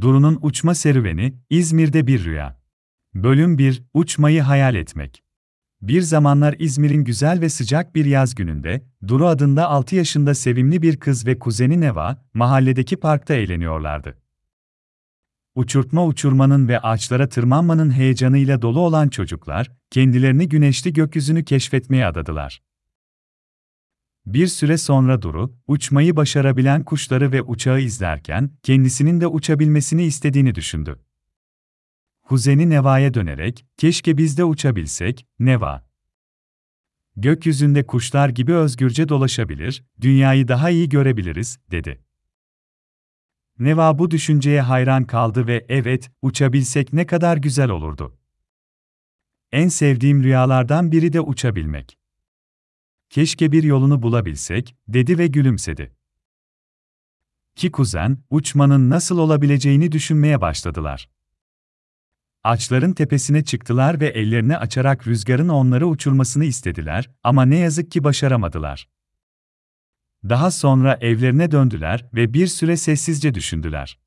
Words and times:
Duru'nun 0.00 0.38
uçma 0.42 0.74
serüveni, 0.74 1.34
İzmir'de 1.50 2.06
bir 2.06 2.24
rüya. 2.24 2.60
Bölüm 3.14 3.58
1, 3.58 3.82
Uçmayı 3.94 4.42
hayal 4.42 4.74
etmek. 4.74 5.22
Bir 5.82 6.00
zamanlar 6.00 6.54
İzmir'in 6.58 7.04
güzel 7.04 7.40
ve 7.40 7.48
sıcak 7.48 7.94
bir 7.94 8.04
yaz 8.04 8.34
gününde, 8.34 8.82
Duru 9.08 9.26
adında 9.26 9.68
6 9.68 9.96
yaşında 9.96 10.34
sevimli 10.34 10.82
bir 10.82 10.96
kız 10.96 11.26
ve 11.26 11.38
kuzeni 11.38 11.80
Neva, 11.80 12.24
mahalledeki 12.34 12.96
parkta 12.96 13.34
eğleniyorlardı. 13.34 14.18
Uçurtma 15.54 16.06
uçurmanın 16.06 16.68
ve 16.68 16.78
ağaçlara 16.78 17.28
tırmanmanın 17.28 17.90
heyecanıyla 17.90 18.62
dolu 18.62 18.80
olan 18.80 19.08
çocuklar, 19.08 19.70
kendilerini 19.90 20.48
güneşli 20.48 20.92
gökyüzünü 20.92 21.44
keşfetmeye 21.44 22.06
adadılar. 22.06 22.62
Bir 24.26 24.46
süre 24.46 24.78
sonra 24.78 25.22
Duru, 25.22 25.54
uçmayı 25.66 26.16
başarabilen 26.16 26.84
kuşları 26.84 27.32
ve 27.32 27.42
uçağı 27.42 27.80
izlerken, 27.80 28.50
kendisinin 28.62 29.20
de 29.20 29.26
uçabilmesini 29.26 30.04
istediğini 30.04 30.54
düşündü. 30.54 31.00
Kuzeni 32.22 32.70
Neva'ya 32.70 33.14
dönerek, 33.14 33.66
keşke 33.76 34.16
biz 34.16 34.38
de 34.38 34.44
uçabilsek, 34.44 35.26
Neva. 35.38 35.86
Gökyüzünde 37.16 37.86
kuşlar 37.86 38.28
gibi 38.28 38.54
özgürce 38.54 39.08
dolaşabilir, 39.08 39.84
dünyayı 40.00 40.48
daha 40.48 40.70
iyi 40.70 40.88
görebiliriz, 40.88 41.58
dedi. 41.70 42.04
Neva 43.58 43.98
bu 43.98 44.10
düşünceye 44.10 44.60
hayran 44.60 45.04
kaldı 45.04 45.46
ve 45.46 45.66
evet, 45.68 46.10
uçabilsek 46.22 46.92
ne 46.92 47.06
kadar 47.06 47.36
güzel 47.36 47.70
olurdu. 47.70 48.18
En 49.52 49.68
sevdiğim 49.68 50.22
rüyalardan 50.22 50.92
biri 50.92 51.12
de 51.12 51.20
uçabilmek. 51.20 51.98
Keşke 53.12 53.52
bir 53.52 53.62
yolunu 53.62 54.02
bulabilsek, 54.02 54.76
dedi 54.88 55.18
ve 55.18 55.26
gülümsedi. 55.26 55.92
Ki 57.56 57.72
kuzen, 57.72 58.18
uçmanın 58.30 58.90
nasıl 58.90 59.18
olabileceğini 59.18 59.92
düşünmeye 59.92 60.40
başladılar. 60.40 61.08
Ağaçların 62.44 62.92
tepesine 62.92 63.44
çıktılar 63.44 64.00
ve 64.00 64.06
ellerini 64.06 64.56
açarak 64.56 65.06
rüzgarın 65.06 65.48
onları 65.48 65.86
uçurmasını 65.86 66.44
istediler 66.44 67.10
ama 67.22 67.44
ne 67.44 67.56
yazık 67.56 67.90
ki 67.90 68.04
başaramadılar. 68.04 68.88
Daha 70.28 70.50
sonra 70.50 70.98
evlerine 71.00 71.50
döndüler 71.50 72.08
ve 72.14 72.34
bir 72.34 72.46
süre 72.46 72.76
sessizce 72.76 73.34
düşündüler. 73.34 73.98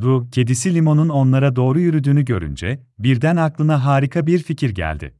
Du, 0.00 0.28
kedisi 0.30 0.74
Limon'un 0.74 1.08
onlara 1.08 1.56
doğru 1.56 1.80
yürüdüğünü 1.80 2.24
görünce, 2.24 2.86
birden 2.98 3.36
aklına 3.36 3.84
harika 3.84 4.26
bir 4.26 4.42
fikir 4.42 4.70
geldi. 4.70 5.14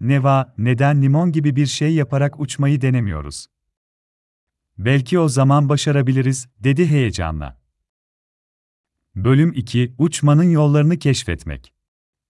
Neva, 0.00 0.54
neden 0.58 1.02
limon 1.02 1.32
gibi 1.32 1.56
bir 1.56 1.66
şey 1.66 1.94
yaparak 1.94 2.40
uçmayı 2.40 2.80
denemiyoruz? 2.80 3.46
Belki 4.78 5.18
o 5.18 5.28
zaman 5.28 5.68
başarabiliriz, 5.68 6.48
dedi 6.58 6.86
heyecanla. 6.86 7.60
Bölüm 9.14 9.52
2, 9.52 9.94
Uçmanın 9.98 10.50
yollarını 10.50 10.98
keşfetmek. 10.98 11.72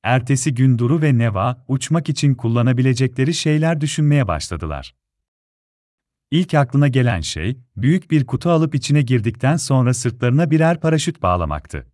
Ertesi 0.02 0.54
gün 0.54 0.78
Duru 0.78 1.02
ve 1.02 1.18
Neva, 1.18 1.64
uçmak 1.68 2.08
için 2.08 2.34
kullanabilecekleri 2.34 3.34
şeyler 3.34 3.80
düşünmeye 3.80 4.28
başladılar. 4.28 4.94
İlk 6.30 6.54
aklına 6.54 6.88
gelen 6.88 7.20
şey, 7.20 7.60
büyük 7.76 8.10
bir 8.10 8.26
kutu 8.26 8.50
alıp 8.50 8.74
içine 8.74 9.02
girdikten 9.02 9.56
sonra 9.56 9.94
sırtlarına 9.94 10.50
birer 10.50 10.80
paraşüt 10.80 11.22
bağlamaktı. 11.22 11.86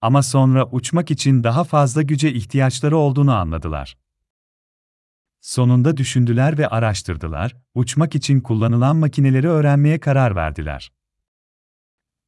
Ama 0.00 0.22
sonra 0.22 0.66
uçmak 0.70 1.10
için 1.10 1.44
daha 1.44 1.64
fazla 1.64 2.02
güce 2.02 2.32
ihtiyaçları 2.32 2.96
olduğunu 2.96 3.34
anladılar. 3.34 4.01
Sonunda 5.42 5.96
düşündüler 5.96 6.58
ve 6.58 6.68
araştırdılar, 6.68 7.56
uçmak 7.74 8.14
için 8.14 8.40
kullanılan 8.40 8.96
makineleri 8.96 9.48
öğrenmeye 9.48 10.00
karar 10.00 10.36
verdiler. 10.36 10.92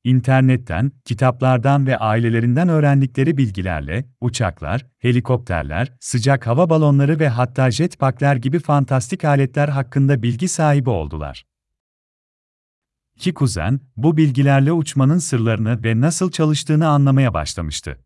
İnternetten, 0.04 0.92
kitaplardan 1.04 1.86
ve 1.86 1.98
ailelerinden 1.98 2.68
öğrendikleri 2.68 3.36
bilgilerle, 3.36 4.08
uçaklar, 4.20 4.86
helikopterler, 4.98 5.92
sıcak 6.00 6.46
hava 6.46 6.70
balonları 6.70 7.18
ve 7.18 7.28
hatta 7.28 7.70
jetpackler 7.70 8.36
gibi 8.36 8.58
fantastik 8.58 9.24
aletler 9.24 9.68
hakkında 9.68 10.22
bilgi 10.22 10.48
sahibi 10.48 10.90
oldular. 10.90 11.46
İki 13.16 13.34
kuzen, 13.34 13.80
bu 13.96 14.16
bilgilerle 14.16 14.72
uçmanın 14.72 15.18
sırlarını 15.18 15.84
ve 15.84 16.00
nasıl 16.00 16.30
çalıştığını 16.30 16.88
anlamaya 16.88 17.34
başlamıştı. 17.34 17.98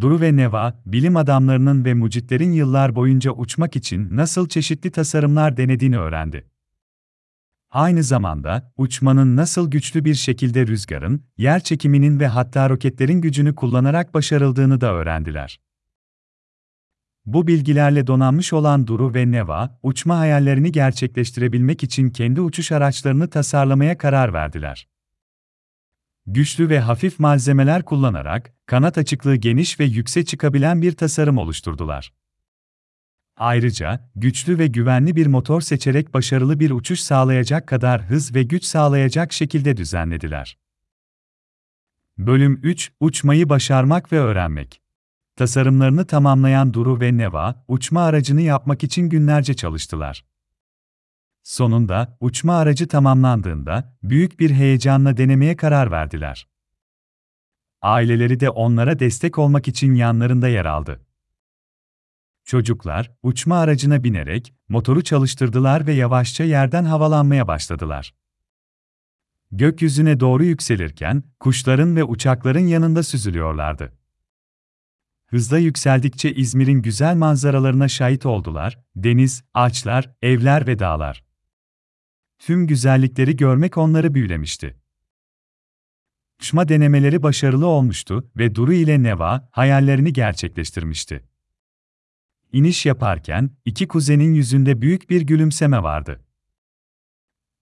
Duru 0.00 0.20
ve 0.20 0.36
Neva, 0.36 0.82
bilim 0.86 1.16
adamlarının 1.16 1.84
ve 1.84 1.94
mucitlerin 1.94 2.52
yıllar 2.52 2.94
boyunca 2.94 3.30
uçmak 3.30 3.76
için 3.76 4.16
nasıl 4.16 4.48
çeşitli 4.48 4.90
tasarımlar 4.90 5.56
denediğini 5.56 5.98
öğrendi. 5.98 6.50
Aynı 7.70 8.02
zamanda, 8.02 8.72
uçmanın 8.76 9.36
nasıl 9.36 9.70
güçlü 9.70 10.04
bir 10.04 10.14
şekilde 10.14 10.66
rüzgarın, 10.66 11.22
yer 11.38 11.60
çekiminin 11.60 12.20
ve 12.20 12.26
hatta 12.26 12.70
roketlerin 12.70 13.20
gücünü 13.20 13.54
kullanarak 13.54 14.14
başarıldığını 14.14 14.80
da 14.80 14.92
öğrendiler. 14.92 15.60
Bu 17.26 17.46
bilgilerle 17.46 18.06
donanmış 18.06 18.52
olan 18.52 18.86
Duru 18.86 19.14
ve 19.14 19.30
Neva, 19.30 19.78
uçma 19.82 20.18
hayallerini 20.18 20.72
gerçekleştirebilmek 20.72 21.82
için 21.82 22.10
kendi 22.10 22.40
uçuş 22.40 22.72
araçlarını 22.72 23.30
tasarlamaya 23.30 23.98
karar 23.98 24.32
verdiler. 24.32 24.88
Güçlü 26.30 26.68
ve 26.68 26.80
hafif 26.80 27.18
malzemeler 27.18 27.84
kullanarak, 27.84 28.52
kanat 28.66 28.98
açıklığı 28.98 29.36
geniş 29.36 29.80
ve 29.80 29.84
yüksek 29.84 30.26
çıkabilen 30.26 30.82
bir 30.82 30.92
tasarım 30.92 31.38
oluşturdular. 31.38 32.12
Ayrıca, 33.36 34.10
güçlü 34.16 34.58
ve 34.58 34.66
güvenli 34.66 35.16
bir 35.16 35.26
motor 35.26 35.60
seçerek 35.60 36.14
başarılı 36.14 36.60
bir 36.60 36.70
uçuş 36.70 37.00
sağlayacak 37.00 37.66
kadar 37.66 38.02
hız 38.02 38.34
ve 38.34 38.42
güç 38.42 38.64
sağlayacak 38.64 39.32
şekilde 39.32 39.76
düzenlediler. 39.76 40.58
Bölüm 42.18 42.60
3 42.62 42.92
Uçmayı 43.00 43.48
başarmak 43.48 44.12
ve 44.12 44.18
öğrenmek. 44.18 44.82
Tasarımlarını 45.36 46.06
tamamlayan 46.06 46.74
Duru 46.74 47.00
ve 47.00 47.16
Neva, 47.16 47.64
uçma 47.68 48.04
aracını 48.04 48.40
yapmak 48.40 48.84
için 48.84 49.08
günlerce 49.08 49.54
çalıştılar. 49.54 50.24
Sonunda, 51.48 52.16
uçma 52.20 52.56
aracı 52.56 52.88
tamamlandığında, 52.88 53.96
büyük 54.02 54.40
bir 54.40 54.50
heyecanla 54.50 55.16
denemeye 55.16 55.56
karar 55.56 55.90
verdiler. 55.90 56.48
Aileleri 57.82 58.40
de 58.40 58.50
onlara 58.50 58.98
destek 58.98 59.38
olmak 59.38 59.68
için 59.68 59.94
yanlarında 59.94 60.48
yer 60.48 60.64
aldı. 60.64 61.06
Çocuklar, 62.44 63.12
uçma 63.22 63.58
aracına 63.58 64.04
binerek, 64.04 64.54
motoru 64.68 65.02
çalıştırdılar 65.02 65.86
ve 65.86 65.92
yavaşça 65.92 66.44
yerden 66.44 66.84
havalanmaya 66.84 67.48
başladılar. 67.48 68.14
Gökyüzüne 69.50 70.20
doğru 70.20 70.44
yükselirken, 70.44 71.22
kuşların 71.40 71.96
ve 71.96 72.04
uçakların 72.04 72.66
yanında 72.66 73.02
süzülüyorlardı. 73.02 73.92
Hızla 75.26 75.58
yükseldikçe 75.58 76.34
İzmir'in 76.34 76.82
güzel 76.82 77.16
manzaralarına 77.16 77.88
şahit 77.88 78.26
oldular, 78.26 78.78
deniz, 78.96 79.42
ağaçlar, 79.54 80.10
evler 80.22 80.66
ve 80.66 80.78
dağlar. 80.78 81.27
Tüm 82.38 82.66
güzellikleri 82.66 83.36
görmek 83.36 83.78
onları 83.78 84.14
büyülemişti. 84.14 84.76
Uçma 86.40 86.68
denemeleri 86.68 87.22
başarılı 87.22 87.66
olmuştu 87.66 88.30
ve 88.36 88.54
Duru 88.54 88.72
ile 88.72 89.02
Neva 89.02 89.48
hayallerini 89.52 90.12
gerçekleştirmişti. 90.12 91.24
İniş 92.52 92.86
yaparken 92.86 93.50
iki 93.64 93.88
kuzenin 93.88 94.34
yüzünde 94.34 94.82
büyük 94.82 95.10
bir 95.10 95.20
gülümseme 95.22 95.82
vardı. 95.82 96.24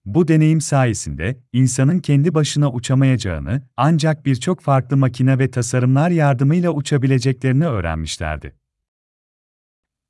Bu 0.05 0.27
deneyim 0.27 0.61
sayesinde 0.61 1.43
insanın 1.53 1.99
kendi 1.99 2.33
başına 2.33 2.71
uçamayacağını, 2.71 3.67
ancak 3.77 4.25
birçok 4.25 4.61
farklı 4.61 4.97
makine 4.97 5.39
ve 5.39 5.51
tasarımlar 5.51 6.09
yardımıyla 6.09 6.71
uçabileceklerini 6.71 7.67
öğrenmişlerdi. 7.67 8.55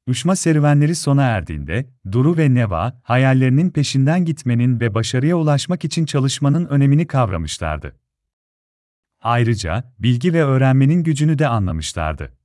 Uçma 0.08 0.36
serüvenleri 0.36 0.96
sona 0.96 1.24
erdiğinde, 1.24 1.86
Duru 2.12 2.38
ve 2.38 2.54
Neva, 2.54 3.02
hayallerinin 3.04 3.70
peşinden 3.70 4.26
gitmenin 4.26 4.80
ve 4.80 4.94
başarıya 4.94 5.38
ulaşmak 5.38 5.86
için 5.86 6.06
çalışmanın 6.06 6.66
önemini 6.66 7.08
kavramışlardı. 7.08 7.96
Ayrıca, 9.22 9.94
bilgi 10.00 10.34
ve 10.34 10.44
öğrenmenin 10.44 11.04
gücünü 11.04 11.40
de 11.40 11.48
anlamışlardı. 11.48 12.38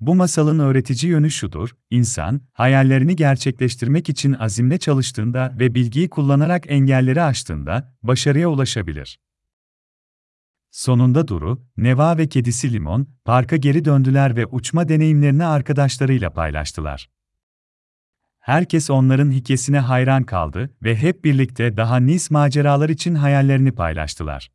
Bu 0.00 0.14
masalın 0.14 0.58
öğretici 0.58 1.12
yönü 1.12 1.30
şudur, 1.30 1.76
insan, 1.90 2.40
hayallerini 2.52 3.16
gerçekleştirmek 3.16 4.08
için 4.08 4.32
azimle 4.32 4.78
çalıştığında 4.78 5.54
ve 5.58 5.74
bilgiyi 5.74 6.10
kullanarak 6.10 6.64
engelleri 6.68 7.22
aştığında, 7.22 7.96
başarıya 8.02 8.48
ulaşabilir. 8.48 9.18
Sonunda 10.72 11.28
Duru, 11.28 11.66
Neva 11.76 12.18
ve 12.18 12.28
kedisi 12.28 12.72
Limon, 12.72 13.08
parka 13.24 13.56
geri 13.56 13.84
döndüler 13.84 14.36
ve 14.36 14.46
uçma 14.46 14.88
deneyimlerini 14.88 15.44
arkadaşlarıyla 15.44 16.30
paylaştılar. 16.30 17.10
Herkes 18.38 18.90
onların 18.90 19.30
hikayesine 19.30 19.78
hayran 19.78 20.22
kaldı 20.22 20.70
ve 20.82 20.96
hep 20.96 21.24
birlikte 21.24 21.76
daha 21.76 21.96
nice 21.96 22.24
maceralar 22.30 22.88
için 22.88 23.14
hayallerini 23.14 23.72
paylaştılar. 23.72 24.50